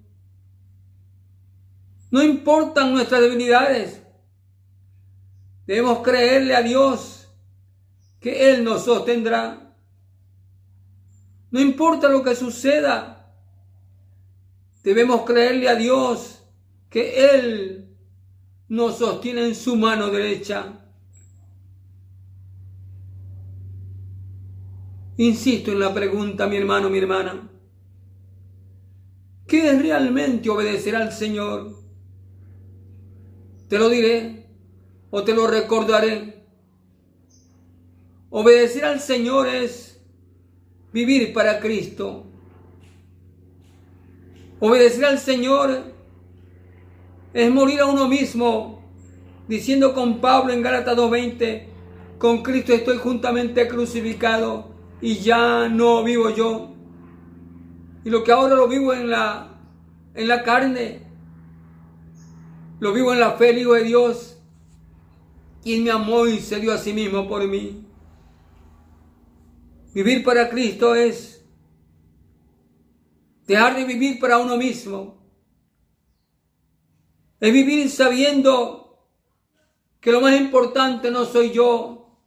No 2.11 2.23
importan 2.23 2.93
nuestras 2.93 3.21
debilidades. 3.21 4.03
Debemos 5.65 6.01
creerle 6.03 6.57
a 6.57 6.63
Dios 6.63 7.29
que 8.19 8.51
Él 8.51 8.65
nos 8.65 8.85
sostendrá. 8.85 9.77
No 11.53 11.61
importa 11.61 12.09
lo 12.09 12.23
que 12.23 12.35
suceda, 12.35 13.22
debemos 14.83 15.23
creerle 15.23 15.69
a 15.69 15.77
Dios 15.77 16.43
que 16.91 17.25
Él 17.35 17.89
nos 18.69 18.99
sostiene 18.99 19.47
en 19.47 19.55
su 19.55 19.77
mano 19.77 20.09
derecha. 20.09 20.79
Insisto 25.17 25.73
en 25.73 25.81
la 25.81 25.93
pregunta, 25.93 26.47
mi 26.47 26.57
hermano, 26.57 26.89
mi 26.91 26.99
hermana. 26.99 27.51
¿Qué 29.47 29.71
es 29.71 29.83
realmente 29.83 30.49
obedecer 30.49 30.97
al 30.97 31.13
Señor? 31.13 31.79
Te 33.69 33.79
lo 33.79 33.89
diré 33.89 34.47
o 35.11 35.23
te 35.23 35.35
lo 35.35 35.47
recordaré. 35.47 36.47
Obedecer 38.31 38.87
al 38.87 39.01
Señor 39.01 39.49
es 39.49 40.01
vivir 40.93 41.35
para 41.35 41.61
Cristo. 41.61 42.32
Obedecer 44.65 45.05
al 45.07 45.19
Señor 45.19 45.93
es 47.35 47.51
morir 47.51 47.81
a 47.81 47.87
uno 47.87 48.07
mismo, 48.07 48.81
diciendo 49.49 49.93
con 49.93 50.21
Pablo 50.21 50.53
en 50.53 50.63
Gálatas 50.63 50.97
2.20, 50.97 51.67
con 52.17 52.45
Cristo 52.45 52.73
estoy 52.73 52.97
juntamente 52.99 53.67
crucificado 53.67 54.73
y 55.01 55.17
ya 55.17 55.69
no 55.69 56.05
vivo 56.05 56.31
yo. 56.31 56.77
Y 58.05 58.11
lo 58.11 58.23
que 58.23 58.31
ahora 58.31 58.55
lo 58.55 58.69
vivo 58.69 58.93
en 58.93 59.11
la, 59.11 59.59
en 60.15 60.29
la 60.29 60.45
carne, 60.45 61.09
lo 62.79 62.93
vivo 62.93 63.13
en 63.13 63.19
la 63.19 63.33
fe 63.33 63.47
del 63.47 63.59
Hijo 63.59 63.75
de 63.75 63.83
Dios, 63.83 64.39
quien 65.61 65.83
me 65.83 65.91
amó 65.91 66.29
y 66.29 66.39
se 66.39 66.61
dio 66.61 66.73
a 66.73 66.79
sí 66.79 66.93
mismo 66.93 67.27
por 67.27 67.45
mí. 67.49 67.85
Vivir 69.93 70.23
para 70.23 70.49
Cristo 70.49 70.95
es 70.95 71.42
dejar 73.47 73.77
de 73.77 73.85
vivir 73.85 74.19
para 74.19 74.39
uno 74.39 74.57
mismo. 74.57 75.23
Es 77.41 77.53
vivir 77.53 77.91
sabiendo 77.91 79.09
que 80.01 80.13
lo 80.13 80.21
más 80.21 80.39
importante 80.41 81.11
no 81.11 81.25
soy 81.25 81.53
yo, 81.53 82.21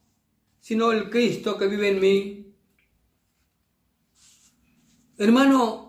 sino 0.59 0.91
el 0.91 1.09
Cristo 1.09 1.57
que 1.57 1.67
vive 1.67 1.89
en 1.89 1.99
mí. 1.99 2.55
Hermano, 5.17 5.85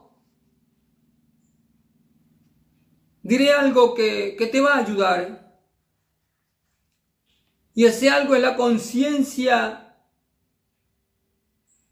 diré 3.23 3.53
algo 3.53 3.95
que, 3.95 4.37
te 4.53 4.61
va 4.61 4.75
a 4.75 4.79
ayudar. 4.79 5.61
Y 7.75 7.85
ese 7.85 8.09
algo 8.09 8.35
es 8.35 8.43
la 8.43 8.57
conciencia 8.57 9.97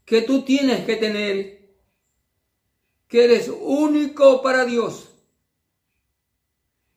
que 0.05 0.21
tú 0.21 0.43
tienes 0.43 0.85
que 0.85 0.95
tener, 0.95 1.54
que 3.07 3.23
eres 3.23 3.49
único 3.49 4.41
para 4.41 4.65
Dios. 4.65 5.09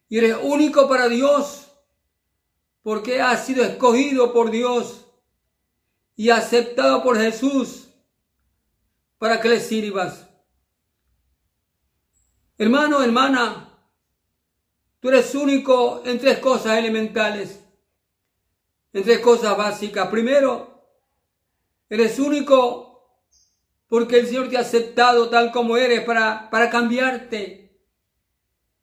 Y 0.09 0.18
eres 0.18 0.37
único 0.42 0.88
para 0.88 1.09
Dios 1.09 1.68
porque 2.83 3.21
has 3.21 3.44
sido 3.44 3.64
escogido 3.64 4.33
por 4.33 4.51
Dios 4.51 5.05
y 6.16 6.31
aceptado 6.31 7.03
por 7.03 7.18
Jesús 7.18 7.88
para 9.18 9.40
que 9.40 9.49
le 9.51 9.61
sirvas. 9.61 10.27
Hermano, 12.57 13.03
hermana, 13.03 13.79
tú 15.01 15.11
eres 15.11 15.35
único 15.35 16.03
en 16.07 16.18
tres 16.18 16.38
cosas 16.38 16.79
elementales, 16.79 17.61
en 18.92 19.03
tres 19.03 19.21
cosas 19.21 19.57
básicas. 19.57 20.09
Primero, 20.09 20.83
eres 21.90 22.18
único 22.18 22.88
porque 23.88 24.18
el 24.18 24.27
Señor 24.27 24.48
te 24.48 24.57
ha 24.57 24.61
aceptado 24.61 25.29
tal 25.29 25.51
como 25.51 25.77
eres 25.77 26.05
para, 26.05 26.48
para 26.51 26.70
cambiarte. 26.70 27.81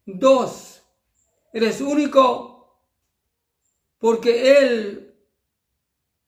Dos, 0.06 0.84
eres 1.54 1.82
único 1.82 2.82
porque 4.00 4.60
Él 4.60 5.16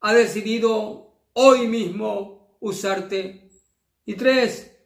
ha 0.01 0.13
decidido 0.13 1.13
hoy 1.33 1.67
mismo 1.67 2.57
usarte. 2.59 3.49
Y 4.05 4.15
tres, 4.15 4.77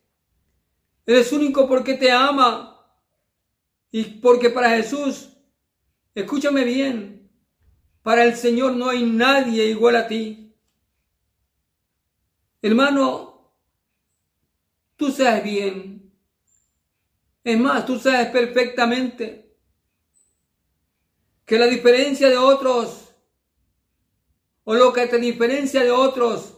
Eres 1.05 1.31
único 1.31 1.67
porque 1.67 1.95
te 1.95 2.11
ama 2.11 2.87
y 3.91 4.03
porque 4.03 4.49
para 4.49 4.69
Jesús, 4.69 5.29
escúchame 6.13 6.63
bien, 6.63 7.29
para 8.03 8.23
el 8.23 8.35
Señor 8.35 8.75
no 8.75 8.89
hay 8.89 9.03
nadie 9.03 9.65
igual 9.65 9.95
a 9.95 10.07
ti. 10.07 10.55
Hermano, 12.61 13.30
tú 15.01 15.11
sabes 15.11 15.43
bien. 15.43 16.13
Es 17.43 17.59
más, 17.59 17.87
tú 17.87 17.97
sabes 17.97 18.27
perfectamente 18.27 19.57
que 21.43 21.57
la 21.57 21.65
diferencia 21.65 22.29
de 22.29 22.37
otros, 22.37 23.15
o 24.63 24.75
lo 24.75 24.93
que 24.93 25.07
te 25.07 25.17
diferencia 25.17 25.83
de 25.83 25.89
otros 25.89 26.55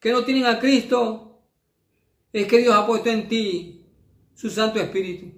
que 0.00 0.12
no 0.12 0.24
tienen 0.24 0.46
a 0.46 0.58
Cristo, 0.58 1.42
es 2.32 2.46
que 2.46 2.56
Dios 2.60 2.74
ha 2.74 2.86
puesto 2.86 3.10
en 3.10 3.28
ti 3.28 3.86
su 4.32 4.48
Santo 4.48 4.80
Espíritu. 4.80 5.30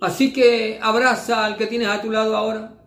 Así 0.00 0.32
que 0.32 0.80
abraza 0.82 1.44
al 1.44 1.56
que 1.56 1.68
tienes 1.68 1.86
a 1.86 2.02
tu 2.02 2.10
lado 2.10 2.36
ahora. 2.36 2.84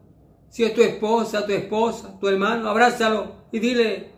Si 0.50 0.66
es 0.66 0.74
tu 0.74 0.82
esposa, 0.82 1.46
tu 1.46 1.54
esposa, 1.54 2.20
tu 2.20 2.28
hermano, 2.28 2.68
abrázalo 2.68 3.46
y 3.54 3.60
dile, 3.60 4.12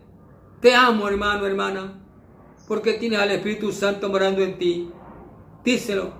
te 0.60 0.74
amo 0.74 1.06
hermano, 1.06 1.46
hermana, 1.46 2.01
porque 2.66 2.94
tienes 2.94 3.18
al 3.18 3.30
Espíritu 3.30 3.72
Santo 3.72 4.08
morando 4.08 4.42
en 4.42 4.58
ti. 4.58 4.90
Díselo, 5.64 6.12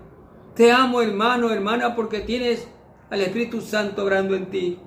te 0.55 0.70
amo 0.70 1.00
hermano, 1.00 1.50
hermana, 1.50 1.94
porque 1.94 2.20
tienes 2.20 2.68
al 3.11 3.20
Espíritu 3.20 3.61
Santo 3.61 4.02
morando 4.02 4.35
en 4.35 4.50
ti. 4.50 4.78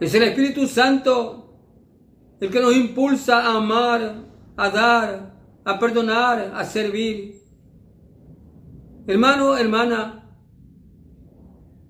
Es 0.00 0.14
el 0.14 0.22
Espíritu 0.22 0.66
Santo 0.66 1.38
el 2.40 2.50
que 2.50 2.60
nos 2.60 2.74
impulsa 2.74 3.40
a 3.40 3.56
amar, 3.56 4.24
a 4.56 4.70
dar, 4.70 5.34
a 5.64 5.78
perdonar, 5.78 6.52
a 6.54 6.64
servir. 6.64 7.42
Hermano, 9.06 9.56
hermana, 9.56 10.36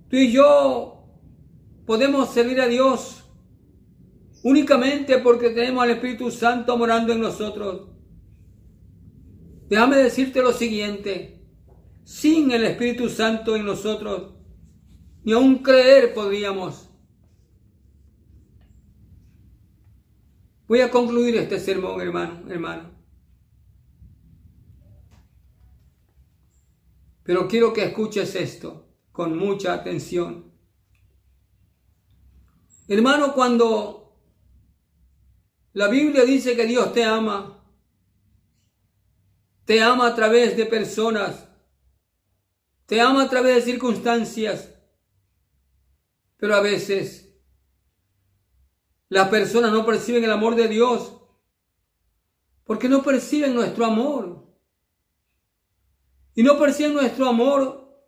tú 0.09 0.17
y 0.17 0.33
yo 0.33 1.05
podemos 1.85 2.31
servir 2.31 2.61
a 2.61 2.67
Dios 2.67 3.18
únicamente 4.49 5.19
porque 5.19 5.51
tenemos 5.51 5.85
al 5.85 5.91
Espíritu 5.91 6.31
Santo 6.31 6.79
morando 6.79 7.13
en 7.13 7.21
nosotros. 7.21 7.91
Déjame 9.69 9.99
decirte 9.99 10.41
lo 10.41 10.55
siguiente, 10.55 11.45
sin 12.03 12.51
el 12.53 12.65
Espíritu 12.65 13.11
Santo 13.11 13.55
en 13.57 13.67
nosotros, 13.67 14.37
ni 15.23 15.33
aún 15.33 15.59
creer 15.59 16.15
podríamos. 16.15 16.89
Voy 20.67 20.81
a 20.81 20.91
concluir 20.91 21.37
este 21.37 21.61
sermón, 21.61 22.01
hermano, 22.01 22.51
hermano. 22.51 22.91
Pero 27.23 27.47
quiero 27.49 27.75
que 27.75 27.85
escuches 27.85 28.35
esto 28.35 28.89
con 29.13 29.37
mucha 29.37 29.75
atención. 29.75 30.51
Hermano, 32.87 33.35
cuando 33.35 34.08
la 35.79 35.87
Biblia 35.87 36.25
dice 36.25 36.57
que 36.57 36.67
Dios 36.67 36.93
te 36.93 37.05
ama, 37.05 37.63
te 39.65 39.81
ama 39.81 40.09
a 40.09 40.15
través 40.17 40.57
de 40.57 40.67
personas, 40.67 41.49
te 42.85 43.01
ama 43.01 43.23
a 43.23 43.31
través 43.31 43.55
de 43.55 43.73
circunstancias, 43.73 44.75
pero 46.37 46.57
a 46.57 46.61
veces 46.61 47.33
las 49.09 49.29
personas 49.29 49.71
no 49.71 49.87
perciben 49.87 50.25
el 50.25 50.33
amor 50.33 50.57
de 50.57 50.67
Dios 50.67 51.17
porque 52.65 52.89
no 52.89 53.05
perciben 53.05 53.55
nuestro 53.55 53.85
amor. 53.85 54.49
Y 56.35 56.43
no 56.43 56.59
perciben 56.59 56.95
nuestro 56.95 57.29
amor 57.29 58.05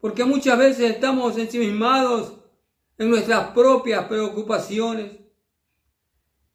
porque 0.00 0.24
muchas 0.24 0.58
veces 0.58 0.90
estamos 0.90 1.38
ensimismados 1.38 2.40
en 2.98 3.08
nuestras 3.08 3.50
propias 3.50 4.04
preocupaciones, 4.06 5.23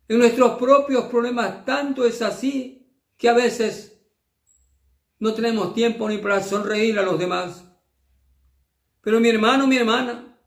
en 0.10 0.18
nuestros 0.18 0.58
propios 0.58 1.06
problemas. 1.06 1.64
Tanto 1.64 2.04
es 2.04 2.22
así 2.22 2.92
que 3.16 3.30
a 3.30 3.34
veces 3.34 3.98
no 5.20 5.34
tenemos 5.34 5.74
tiempo 5.74 6.10
ni 6.10 6.18
para 6.18 6.44
sonreír 6.44 7.00
a 7.00 7.04
los 7.04 7.18
demás. 7.18 7.64
Pero 9.02 9.20
mi 9.20 9.30
hermano, 9.30 9.68
mi 9.68 9.78
hermana, 9.78 10.38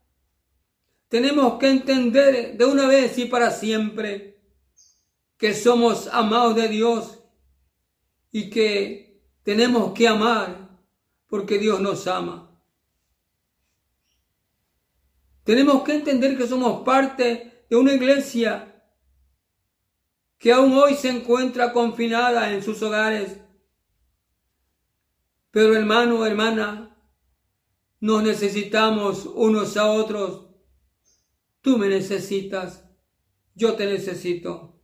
tenemos 1.08 1.58
que 1.58 1.70
entender 1.70 2.56
de 2.58 2.64
una 2.64 2.86
vez 2.86 3.16
y 3.18 3.26
para 3.26 3.50
siempre 3.50 4.40
que 5.38 5.54
somos 5.54 6.08
amados 6.08 6.56
de 6.56 6.68
Dios 6.68 7.20
y 8.30 8.50
que 8.50 9.22
tenemos 9.42 9.92
que 9.92 10.08
amar 10.08 10.78
porque 11.28 11.58
Dios 11.58 11.80
nos 11.80 12.06
ama. 12.06 12.50
Tenemos 15.44 15.82
que 15.82 15.94
entender 15.94 16.36
que 16.36 16.46
somos 16.46 16.84
parte 16.84 17.64
de 17.68 17.76
una 17.76 17.92
iglesia 17.92 18.71
que 20.42 20.52
aún 20.52 20.72
hoy 20.72 20.96
se 20.96 21.08
encuentra 21.08 21.72
confinada 21.72 22.52
en 22.52 22.64
sus 22.64 22.82
hogares. 22.82 23.38
Pero 25.52 25.76
hermano, 25.76 26.26
hermana, 26.26 26.98
nos 28.00 28.24
necesitamos 28.24 29.24
unos 29.24 29.76
a 29.76 29.88
otros. 29.88 30.48
Tú 31.60 31.78
me 31.78 31.86
necesitas, 31.86 32.84
yo 33.54 33.76
te 33.76 33.86
necesito. 33.86 34.82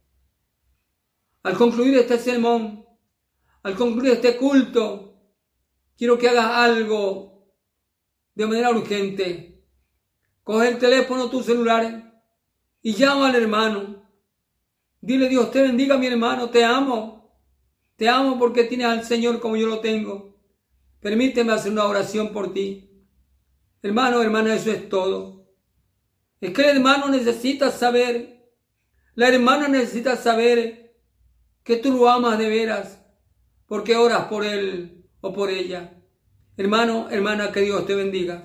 Al 1.42 1.58
concluir 1.58 1.96
este 1.96 2.20
sermón, 2.20 2.86
al 3.64 3.74
concluir 3.74 4.12
este 4.12 4.36
culto, 4.36 5.20
quiero 5.96 6.16
que 6.18 6.28
hagas 6.28 6.52
algo 6.52 7.52
de 8.36 8.46
manera 8.46 8.70
urgente. 8.70 9.66
Coge 10.44 10.68
el 10.68 10.78
teléfono, 10.78 11.28
tu 11.28 11.42
celular 11.42 12.22
y 12.80 12.94
llama 12.94 13.30
al 13.30 13.34
hermano. 13.34 13.97
Dile 15.00 15.28
Dios 15.28 15.50
te 15.50 15.62
bendiga 15.62 15.96
mi 15.96 16.06
hermano, 16.06 16.50
te 16.50 16.64
amo. 16.64 17.18
Te 17.96 18.08
amo 18.08 18.38
porque 18.38 18.64
tienes 18.64 18.86
al 18.86 19.04
Señor 19.04 19.40
como 19.40 19.56
yo 19.56 19.66
lo 19.66 19.80
tengo. 19.80 20.36
Permíteme 21.00 21.52
hacer 21.52 21.72
una 21.72 21.84
oración 21.84 22.32
por 22.32 22.52
ti. 22.52 23.06
Hermano, 23.82 24.22
hermana, 24.22 24.54
eso 24.54 24.70
es 24.70 24.88
todo. 24.88 25.48
Es 26.40 26.52
que 26.52 26.62
el 26.62 26.76
hermano 26.76 27.08
necesita 27.08 27.70
saber, 27.70 28.52
la 29.14 29.28
hermana 29.28 29.68
necesita 29.68 30.16
saber 30.16 30.96
que 31.64 31.76
tú 31.76 31.92
lo 31.92 32.08
amas 32.08 32.38
de 32.38 32.48
veras, 32.48 33.04
porque 33.66 33.96
oras 33.96 34.26
por 34.26 34.44
él 34.44 35.04
o 35.20 35.32
por 35.32 35.50
ella. 35.50 36.00
Hermano, 36.56 37.08
hermana, 37.10 37.52
que 37.52 37.60
Dios 37.60 37.86
te 37.86 37.94
bendiga. 37.94 38.44